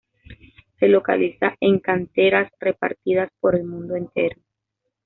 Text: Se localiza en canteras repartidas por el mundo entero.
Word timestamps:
Se 0.79 0.87
localiza 0.87 1.53
en 1.59 1.77
canteras 1.77 2.51
repartidas 2.59 3.29
por 3.39 3.55
el 3.55 3.65
mundo 3.65 3.95
entero. 3.95 4.41